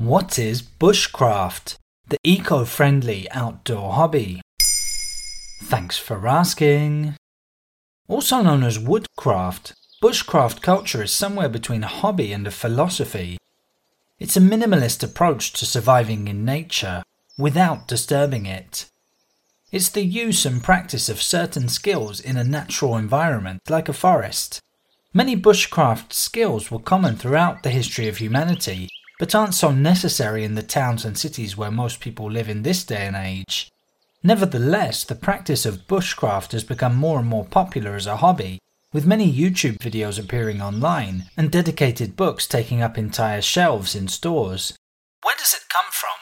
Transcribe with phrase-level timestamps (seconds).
[0.00, 1.76] What is bushcraft?
[2.08, 4.40] The eco friendly outdoor hobby.
[5.64, 7.16] Thanks for asking.
[8.08, 13.36] Also known as woodcraft, bushcraft culture is somewhere between a hobby and a philosophy.
[14.18, 17.02] It's a minimalist approach to surviving in nature
[17.36, 18.86] without disturbing it.
[19.70, 24.60] It's the use and practice of certain skills in a natural environment like a forest.
[25.12, 28.88] Many bushcraft skills were common throughout the history of humanity
[29.20, 32.82] but aren't so necessary in the towns and cities where most people live in this
[32.82, 33.70] day and age.
[34.22, 38.58] Nevertheless, the practice of bushcraft has become more and more popular as a hobby,
[38.94, 44.72] with many YouTube videos appearing online and dedicated books taking up entire shelves in stores.
[45.22, 46.16] Where does it come from?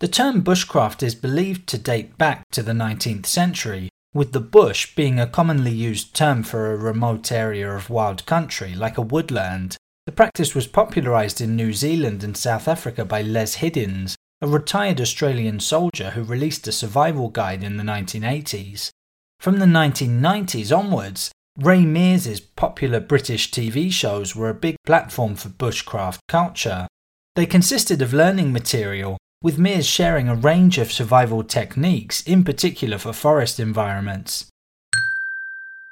[0.00, 4.96] The term bushcraft is believed to date back to the 19th century, with the bush
[4.96, 9.76] being a commonly used term for a remote area of wild country like a woodland.
[10.10, 15.00] The practice was popularised in New Zealand and South Africa by Les Hiddins, a retired
[15.00, 18.90] Australian soldier who released a survival guide in the 1980s.
[19.38, 25.48] From the 1990s onwards, Ray Mears's popular British TV shows were a big platform for
[25.48, 26.88] bushcraft culture.
[27.36, 32.98] They consisted of learning material, with Mears sharing a range of survival techniques, in particular
[32.98, 34.50] for forest environments.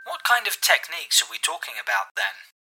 [0.06, 2.57] What kind of techniques are we talking about then?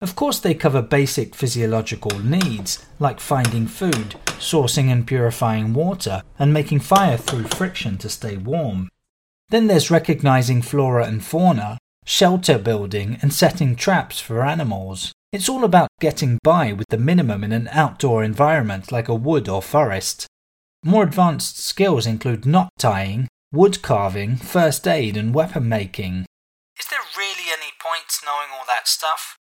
[0.00, 6.52] Of course, they cover basic physiological needs like finding food, sourcing and purifying water, and
[6.52, 8.88] making fire through friction to stay warm.
[9.48, 15.12] Then there's recognizing flora and fauna, shelter building, and setting traps for animals.
[15.32, 19.48] It's all about getting by with the minimum in an outdoor environment like a wood
[19.48, 20.26] or forest.
[20.84, 26.26] More advanced skills include knot tying, wood carving, first aid, and weapon making.
[26.78, 29.38] Is there really any point knowing all that stuff?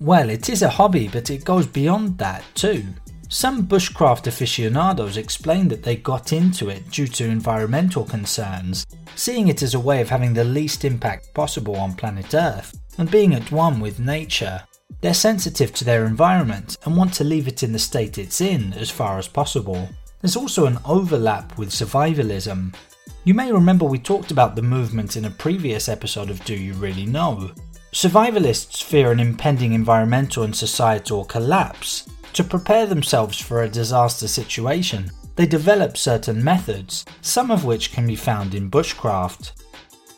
[0.00, 2.84] Well, it is a hobby, but it goes beyond that too.
[3.28, 8.84] Some bushcraft aficionados explain that they got into it due to environmental concerns,
[9.14, 13.08] seeing it as a way of having the least impact possible on planet Earth and
[13.08, 14.60] being at one with nature.
[15.00, 18.72] They're sensitive to their environment and want to leave it in the state it's in
[18.72, 19.88] as far as possible.
[20.20, 22.74] There's also an overlap with survivalism.
[23.22, 26.74] You may remember we talked about the movement in a previous episode of Do You
[26.74, 27.52] Really Know?
[27.94, 32.10] Survivalists fear an impending environmental and societal collapse.
[32.32, 38.04] To prepare themselves for a disaster situation, they develop certain methods, some of which can
[38.04, 39.52] be found in bushcraft.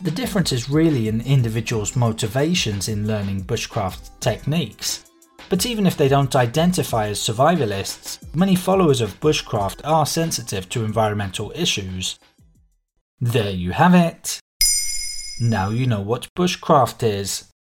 [0.00, 5.04] The difference is really in individuals' motivations in learning bushcraft techniques.
[5.50, 10.86] But even if they don't identify as survivalists, many followers of bushcraft are sensitive to
[10.86, 12.18] environmental issues.
[13.20, 14.40] There you have it.
[15.42, 17.52] Now you know what bushcraft is.